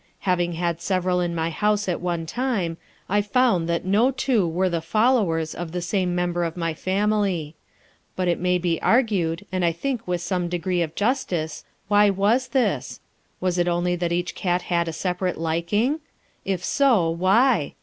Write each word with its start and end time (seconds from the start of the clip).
Having 0.21 0.53
had 0.53 0.81
several 0.81 1.19
in 1.19 1.35
my 1.35 1.51
house 1.51 1.87
at 1.87 2.01
one 2.01 2.25
time, 2.25 2.77
I 3.07 3.21
found 3.21 3.69
that 3.69 3.85
no 3.85 4.09
two 4.09 4.47
were 4.47 4.67
the 4.67 4.81
"followers" 4.81 5.53
of 5.53 5.73
the 5.73 5.79
same 5.81 6.15
member 6.15 6.43
of 6.43 6.57
my 6.57 6.73
family. 6.73 7.53
But 8.15 8.27
it 8.27 8.39
may 8.39 8.57
be 8.57 8.81
argued, 8.81 9.45
and 9.51 9.63
I 9.63 9.71
think 9.71 10.07
with 10.07 10.21
some 10.21 10.49
degree 10.49 10.81
of 10.81 10.95
justice, 10.95 11.63
Why 11.87 12.09
was 12.09 12.47
this? 12.47 12.99
Was 13.39 13.59
it 13.59 13.67
only 13.67 13.95
that 13.95 14.11
each 14.11 14.33
cat 14.33 14.63
had 14.73 14.87
a 14.87 14.91
separate 14.93 15.37
liking? 15.37 15.99
If 16.45 16.63
so, 16.65 17.07
why? 17.07 17.75